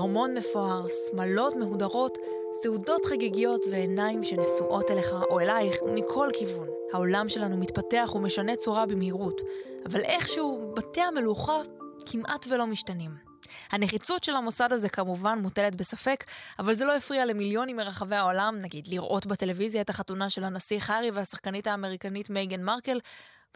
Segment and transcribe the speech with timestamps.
[0.00, 2.18] ארמון מפואר, שמלות מהודרות,
[2.62, 6.68] סעודות חגיגיות ועיניים שנשואות אליך או אלייך מכל כיוון.
[6.92, 9.40] העולם שלנו מתפתח ומשנה צורה במהירות,
[9.86, 11.60] אבל איכשהו בתי המלוכה
[12.06, 13.10] כמעט ולא משתנים.
[13.70, 16.24] הנחיצות של המוסד הזה כמובן מוטלת בספק,
[16.58, 21.10] אבל זה לא הפריע למיליונים מרחבי העולם, נגיד לראות בטלוויזיה את החתונה של הנסיך הארי
[21.10, 23.00] והשחקנית האמריקנית מייגן מרקל,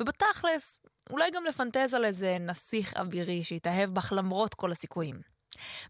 [0.01, 0.81] ובתכלס,
[1.11, 5.34] אולי גם לפנטז על איזה נסיך אבירי שיתאהב בך למרות כל הסיכויים.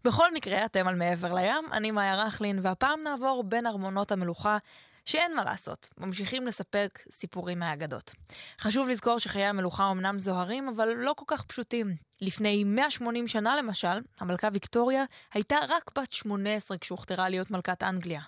[0.03, 4.57] בכל מקרה, אתם על מעבר לים, אני מאיה רכלין, והפעם נעבור בין ארמונות המלוכה
[5.05, 8.13] שאין מה לעשות, ממשיכים לספק סיפורים מהאגדות.
[8.59, 11.95] חשוב לזכור שחיי המלוכה אמנם זוהרים, אבל לא כל כך פשוטים.
[12.21, 18.21] לפני 180 שנה למשל, המלכה ויקטוריה הייתה רק בת 18 כשהוכתרה להיות מלכת אנגליה.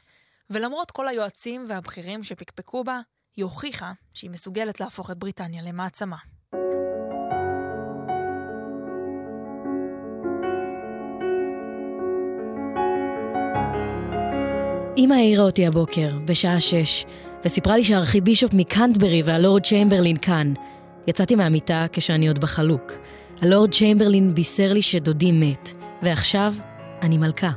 [0.50, 3.00] ולמרות כל היועצים והבכירים שפקפקו בה,
[3.36, 6.18] היא הוכיחה שהיא מסוגלת להפוך את בריטניה למעצמה.
[14.98, 17.06] אמא העירה אותי הבוקר, בשעה שש,
[17.46, 20.54] וסיפרה לי שהארכיבישופ מקנטברי והלורד צ'יימברלין כאן.
[21.08, 22.92] יצאתי מהמיטה כשאני עוד בחלוק.
[23.42, 25.70] הלורד צ'יימברלין בישר לי שדודי מת,
[26.02, 26.54] ועכשיו
[27.02, 27.52] אני מלכה.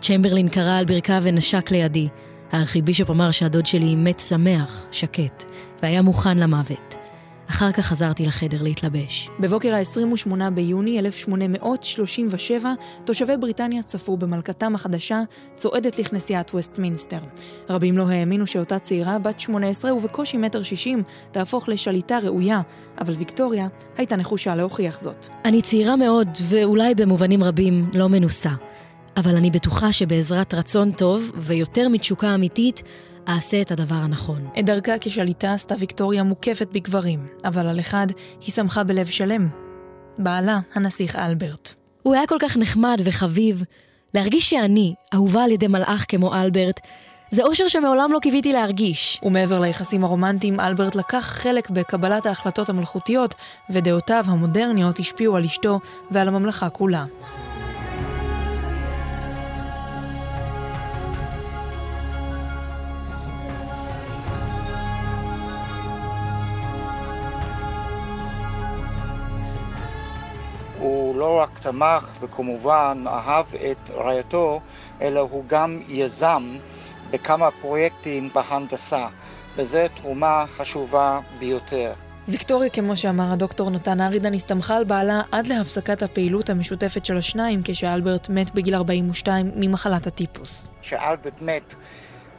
[0.00, 2.08] צ'יימברלין כרע על ברכיו ונשק לידי.
[2.52, 5.44] הארכיבישופ אמר שהדוד שלי מת שמח, שקט,
[5.82, 7.03] והיה מוכן למוות.
[7.50, 9.28] אחר כך חזרתי לחדר להתלבש.
[9.40, 12.72] בבוקר ה-28 ביוני 1837,
[13.04, 15.22] תושבי בריטניה צפו במלכתם החדשה
[15.56, 17.18] צועדת לכנסיית ווסטמינסטר.
[17.70, 22.60] רבים לא האמינו שאותה צעירה, בת 18 ובקושי מטר שישים, תהפוך לשליטה ראויה,
[23.00, 25.26] אבל ויקטוריה הייתה נחושה להוכיח זאת.
[25.44, 28.50] אני צעירה מאוד, ואולי במובנים רבים לא מנוסה.
[29.16, 32.82] אבל אני בטוחה שבעזרת רצון טוב ויותר מתשוקה אמיתית,
[33.28, 34.48] אעשה את הדבר הנכון.
[34.58, 38.06] את דרכה כשליטה עשתה ויקטוריה מוקפת בגברים, אבל על אחד
[38.40, 39.48] היא שמחה בלב שלם.
[40.18, 41.74] בעלה, הנסיך אלברט.
[42.02, 43.62] הוא היה כל כך נחמד וחביב.
[44.14, 46.80] להרגיש שאני, אהובה על ידי מלאך כמו אלברט,
[47.30, 49.20] זה אושר שמעולם לא קיוויתי להרגיש.
[49.22, 53.34] ומעבר ליחסים הרומנטיים, אלברט לקח חלק בקבלת ההחלטות המלכותיות,
[53.70, 55.80] ודעותיו המודרניות השפיעו על אשתו
[56.10, 57.04] ועל הממלכה כולה.
[71.14, 74.60] לא רק תמך וכמובן אהב את רעייתו,
[75.02, 76.56] אלא הוא גם יזם
[77.10, 79.06] בכמה פרויקטים בהנדסה,
[79.56, 81.92] וזו תרומה חשובה ביותר.
[82.28, 87.60] ויקטוריה, כמו שאמר הדוקטור נתן ארידן, הסתמכה על בעלה עד להפסקת הפעילות המשותפת של השניים,
[87.64, 90.68] כשאלברט מת בגיל 42 ממחלת הטיפוס.
[90.82, 91.74] כשאלברט מת,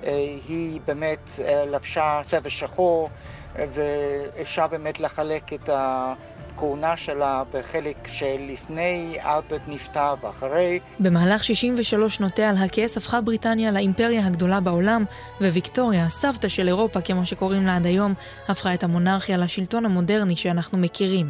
[0.04, 0.12] אה,
[0.48, 3.10] היא באמת אה, לבשה צבע שחור,
[3.56, 6.14] ואפשר באמת לחלק את ה...
[6.56, 10.80] הכהונה שלה בחלק שלפני אלברט נפטר ואחרי.
[11.00, 15.06] במהלך 63 שנותיה על הכס הפכה בריטניה לאימפריה הגדולה בעולם,
[15.42, 18.14] וויקטוריה, הסבתא של אירופה כמו שקוראים לה עד היום,
[18.48, 21.28] הפכה את המונרכיה לשלטון המודרני שאנחנו מכירים.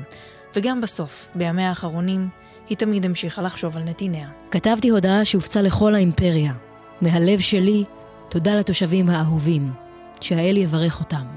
[0.55, 2.29] וגם בסוף, בימיה האחרונים,
[2.69, 4.27] היא תמיד המשיכה לחשוב על נתיניה.
[4.51, 6.53] כתבתי הודעה שהופצה לכל האימפריה.
[7.01, 7.83] מהלב שלי,
[8.29, 9.85] תודה לתושבים האהובים.
[10.21, 11.34] שהאל יברך אותם.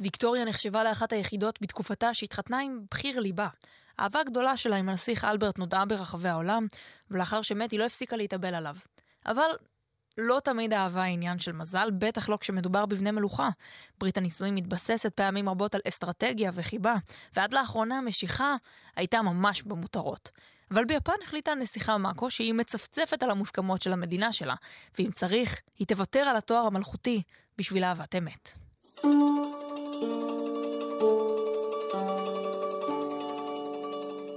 [0.00, 3.48] ויקטוריה נחשבה לאחת היחידות בתקופתה שהתחתנה עם בחיר ליבה.
[4.00, 6.66] אהבה גדולה שלה עם הנסיך אלברט נודעה ברחבי העולם,
[7.10, 8.76] ולאחר שמת היא לא הפסיקה להתאבל עליו.
[9.26, 9.50] אבל
[10.18, 13.48] לא תמיד אהבה עניין של מזל, בטח לא כשמדובר בבני מלוכה.
[13.98, 16.94] ברית הנישואים מתבססת פעמים רבות על אסטרטגיה וחיבה,
[17.36, 18.56] ועד לאחרונה המשיכה
[18.96, 20.30] הייתה ממש במותרות.
[20.70, 24.54] אבל ביפן החליטה הנסיכה מאקו שהיא מצפצפת על המוסכמות של המדינה שלה,
[24.98, 27.22] ואם צריך, היא תוותר על התואר המלכותי
[27.58, 28.50] בשביל אהבת אמת.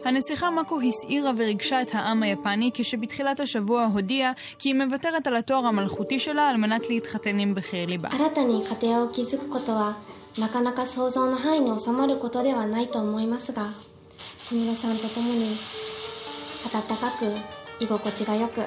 [0.04, 5.66] הנסיכה מאקו הסעירה וריגשה את העם היפני כשבתחילת השבוע הודיעה כי היא מוותרת על התואר
[5.66, 8.08] המלכותי שלה על מנת להתחתן עם בחיר ליבה.
[10.38, 13.64] なかなか想像の範囲に収まることではないと思いますが、
[14.48, 15.46] 小室さんと共に
[16.64, 18.60] 温かく居心地がよく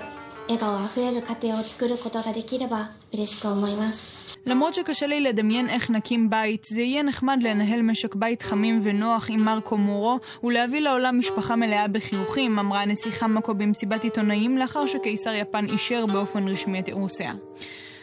[0.47, 4.14] 笑顔あふれる家庭を作ることができれば嬉しく思います。
[4.46, 9.30] למרות שקשה לי לדמיין איך נקים בית, זה יהיה נחמד לנהל משק בית חמים ונוח
[9.30, 15.34] עם מרקו מורו ולהביא לעולם משפחה מלאה בחיוכים, אמרה הנסיכה מקו במסיבת עיתונאים לאחר שקיסר
[15.34, 17.32] יפן אישר באופן רשמי את אירוסיה.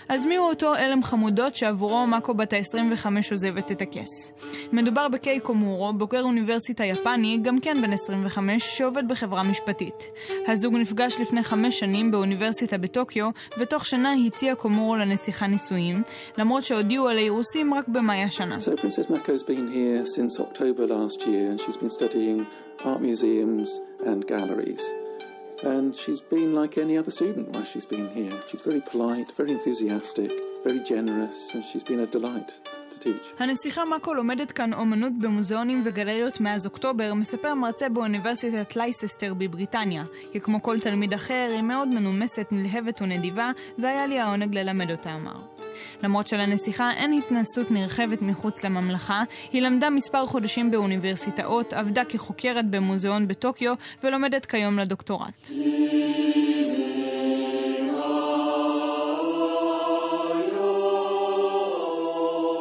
[0.09, 4.31] אז מיהו אותו אלם חמודות שעבורו מאקו בת ה-25 עוזבת את הכס?
[4.71, 10.03] מדובר בקיי קומורו, בוגר אוניברסיטה יפני, גם כן בן 25, שעובד בחברה משפטית.
[10.47, 16.03] הזוג נפגש לפני חמש שנים באוניברסיטה בטוקיו, ותוך שנה הציע קומורו לנסיכה נישואים,
[16.37, 18.57] למרות שהודיעו על האירוסים רק במאי השנה.
[18.57, 18.63] So.
[25.63, 28.37] And she's been like any other student while she's been here.
[28.49, 30.31] She's very polite, very enthusiastic,
[30.63, 32.51] very generous, and she's been a delight.
[33.39, 40.03] הנסיכה מאקו לומדת כאן אומנות במוזיאונים וגלריות מאז אוקטובר, מספר מרצה באוניברסיטת לייססטר בבריטניה.
[40.31, 45.13] כי כמו כל תלמיד אחר, היא מאוד מנומסת, נלהבת ונדיבה, והיה לי העונג ללמד אותה,
[45.15, 45.35] אמר.
[46.03, 53.27] למרות שלנסיכה אין התנסות נרחבת מחוץ לממלכה, היא למדה מספר חודשים באוניברסיטאות, עבדה כחוקרת במוזיאון
[53.27, 53.73] בטוקיו
[54.03, 55.49] ולומדת כיום לדוקטורט.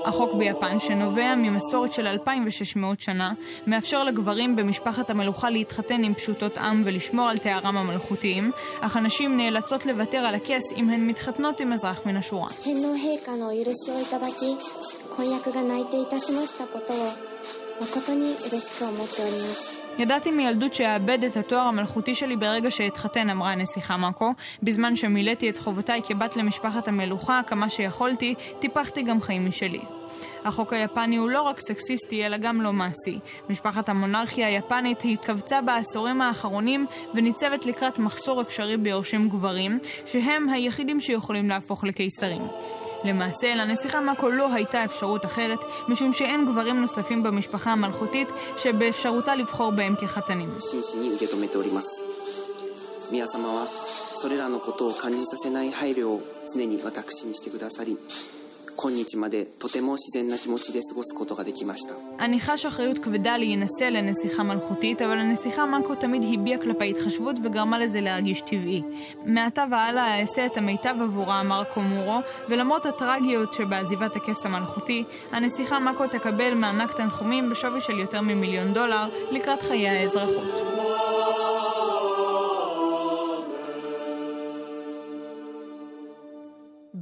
[0.06, 3.34] החוק ביפן, שנובע ממסורת של 2,600 שנה,
[3.68, 8.52] מאפשר לגברים במשפחת המלוכה להתחתן עם פשוטות עם ולשמור על תארם המלכותיים,
[8.82, 12.48] אך הנשים נאלצות לוותר על הכס אם הן מתחתנות עם אזרח מן השורה.
[12.64, 14.58] 天皇陛下のお許しをいただき
[15.16, 16.98] 婚約が内定いたしましたことを
[17.80, 24.33] 誠に嬉しく思っております ידעתי מילדות שאאבד את התואר המלכותי שלי ברגע שאתחתן, אמרה הנסיכה מאקו.
[24.63, 29.81] בזמן שמילאתי את חובותיי כבת למשפחת המלוכה כמה שיכולתי, טיפחתי גם חיים משלי.
[30.45, 33.19] החוק היפני הוא לא רק סקסיסטי, אלא גם לא מעשי.
[33.51, 41.49] משפחת המונרכיה היפנית התכווצה בעשורים האחרונים וניצבת לקראת מחסור אפשרי ביורשים גברים, שהם היחידים שיכולים
[41.49, 42.43] להפוך לקיסרים.
[43.04, 48.28] למעשה, לנסיכה מאקו לא הייתה אפשרות אחרת, משום שאין גברים נוספים במשפחה המלכותית
[48.58, 50.50] שבאפשרותה לבחור בהם כחתנים.
[50.60, 52.06] 真摯に受け止めております
[53.12, 56.22] 宮様はそれらのことを感じさせない配慮を
[56.54, 57.98] 常に私にしてくださり
[58.82, 67.36] 今日までとても自然な気持ちで過ごすことができました אני חש אחריות כבדה להינשא לנסיכה מלכותית, אבל הנסיכה מאקו תמיד הביעה כלפי התחשבות
[67.44, 68.82] וגרמה לזה להרגיש טבעי.
[69.26, 76.08] מעתה והלאה אעשה את המיטב עבורה, אמר קומורו, ולמרות הטרגיות שבעזיבת הכס המלכותי, הנסיכה מאקו
[76.08, 80.81] תקבל מענק תנחומים בשווי של יותר ממיליון דולר לקראת חיי האזרחות.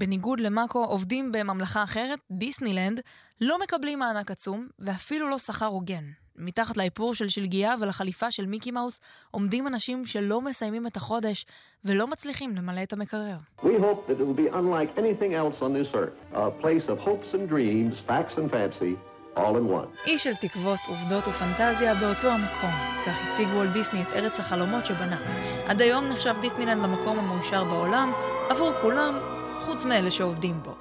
[0.01, 3.01] בניגוד למאקו, עובדים בממלכה אחרת, דיסנילנד,
[3.41, 6.05] לא מקבלים מענק עצום, ואפילו לא שכר הוגן.
[6.37, 9.01] מתחת לאיפור של שלגיה ולחליפה של מיקי מאוס
[9.31, 11.47] עומדים אנשים שלא מסיימים את החודש
[11.85, 13.37] ולא מצליחים למלא את המקרר.
[13.63, 16.99] We hope that it will be unlike anything else on this earth, a place of
[16.99, 18.97] hopes and dreams, facts and fancy,
[19.37, 20.07] all in one.
[20.07, 22.71] אי של תקוות, עובדות ופנטזיה באותו המקום.
[23.07, 25.19] כך הציג וולט דיסני את ארץ החלומות שבנה.
[25.67, 28.13] עד היום נחשב דיסנילנד למקום המאושר בעולם,
[28.51, 30.74] עבור כולם, חוץ מאלה שעובדים בו.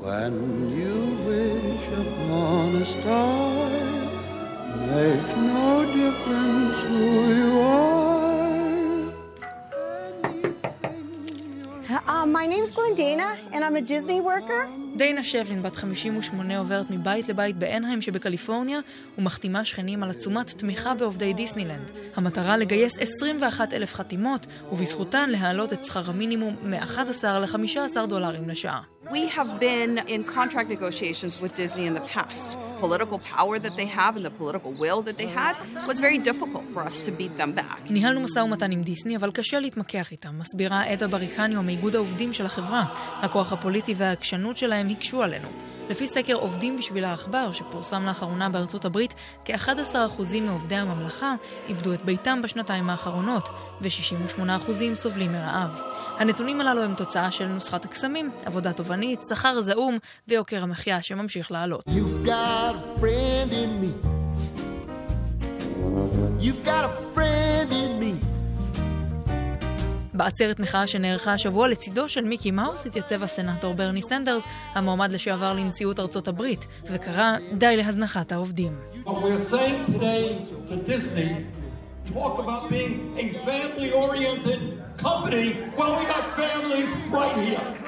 [0.00, 0.34] When
[0.80, 0.96] you
[1.28, 3.48] wish upon a star,
[4.92, 5.68] makes no
[6.00, 7.04] difference who
[7.40, 7.98] you are.
[12.06, 14.62] Uh, my name's Glendana, and I'm a Disney worker.
[14.97, 18.79] דיינה שבלין, בת 58, עוברת מבית לבית באנהיים שבקליפורניה
[19.17, 21.91] ומחתימה שכנים על עצומת תמיכה בעובדי דיסנילנד.
[22.15, 28.81] המטרה לגייס 21 אלף חתימות, ובזכותן להעלות את שכר המינימום מ-11 ל-15 דולרים לשעה.
[29.09, 32.57] We have been in contract negotiations with Disney in the past.
[32.79, 35.55] Political power that they have and the political will that they had
[35.89, 37.89] was very difficult for us to beat them back.
[37.89, 42.45] ניהלנו משא ומתן עם דיסני, אבל קשה להתמקח איתם, מסבירה עדה בריקניו מאיגוד העובדים של
[42.45, 42.83] החברה.
[43.21, 45.47] הכוח הפוליטי והעקשנות שלהם הקשו עלינו.
[45.89, 49.13] לפי סקר עובדים בשביל העכבר, שפורסם לאחרונה בארצות הברית,
[49.45, 51.33] כ-11% מעובדי הממלכה
[51.67, 53.49] איבדו את ביתם בשנתיים האחרונות,
[53.81, 54.41] ו-68%
[54.95, 55.81] סובלים מרעב.
[56.17, 59.97] הנתונים הללו הם תוצאה של נוסחת הקסמים, עבודה תובענית, שכר זעום
[60.27, 61.83] ויוקר המחיה שממשיך לעלות.
[61.87, 62.27] You've
[66.65, 68.02] got a friend in me.
[70.13, 74.43] בעצרת מחאה שנערכה השבוע לצידו של מיקי מאוס התייצב הסנאטור ברני סנדרס,
[74.73, 78.71] המועמד לשעבר לנשיאות ארצות הברית, וקרא די להזנחת העובדים.
[84.97, 85.47] Company.
[85.77, 87.82] Well, we got families right here.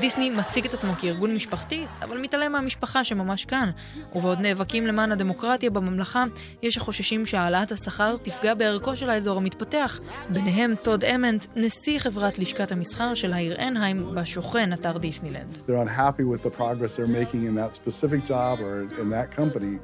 [0.00, 3.70] דיסני מציג את עצמו כארגון משפחתי, אבל מתעלם מהמשפחה שממש כאן.
[4.14, 6.24] ובעוד נאבקים למען הדמוקרטיה בממלכה,
[6.62, 10.00] יש החוששים שהעלאת השכר תפגע בערכו של האזור המתפתח.
[10.30, 15.58] ביניהם טוד אמנט, נשיא חברת לשכת המסחר של העיר אנהיים, בה שוכן אתר דיסנילנד.
[15.66, 19.78] They're unhappy with the progress they're making in that specific job or in that company.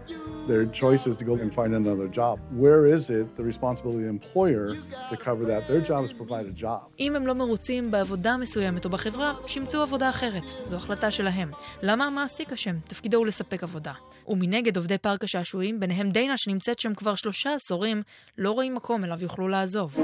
[0.53, 2.35] Their choice is to go and find another job.
[2.65, 4.67] Where is it the responsibility of the employer
[5.11, 5.61] to cover that?
[5.71, 6.81] Their job is to provide a job.
[7.01, 10.43] אם הם לא מרוצים בעבודה מסוימת או בחברה, שימצאו עבודה אחרת.
[10.67, 11.51] זו החלטה שלהם.
[11.83, 12.77] למה המעסיק אשם?
[12.89, 13.93] תפקידו הוא לספק עבודה.
[14.29, 18.03] ומנגד עובדי פארק השעשועים, ביניהם דיינה שנמצאת שם כבר שלושה עשורים,
[18.39, 19.95] לא רואים מקום אליו יוכלו לעזוב.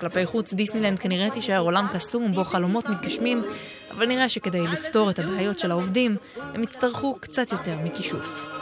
[0.00, 3.42] כלפי חוץ, דיסנילנד כנראה תישאר עולם קסום בו חלומות מתגשמים,
[3.90, 8.56] אבל נראה שכדי לפתור את הבעיות של העובדים, הם יצטרכו קצת יותר מכישוף.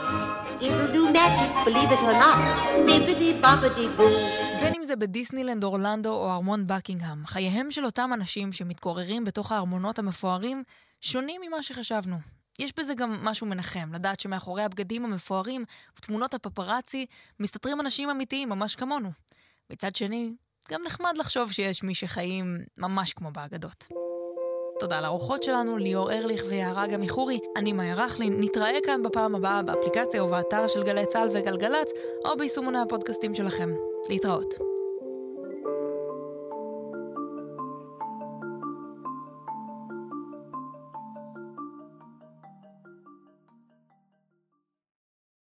[4.61, 9.99] בין אם זה בדיסנילנד אורלנדו או ארמון בקינגהם, חייהם של אותם אנשים שמתגוררים בתוך הארמונות
[9.99, 10.63] המפוארים
[11.01, 12.17] שונים ממה שחשבנו.
[12.59, 15.65] יש בזה גם משהו מנחם, לדעת שמאחורי הבגדים המפוארים
[15.97, 17.05] ותמונות הפפראצי
[17.39, 19.11] מסתתרים אנשים אמיתיים ממש כמונו.
[19.69, 20.31] מצד שני,
[20.71, 23.87] גם נחמד לחשוב שיש מי שחיים ממש כמו באגדות.
[24.79, 27.39] תודה לארוחות שלנו, ליאור ארליך ויערה גם מחורי.
[27.55, 31.91] אני מאיה רכלין, נתראה כאן בפעם הבאה באפליקציה ובאתר של גלי צה"ל וגלגלצ,
[32.25, 33.73] או ביישומוני הפודקאסטים שלכם.
[34.09, 34.74] להתראות.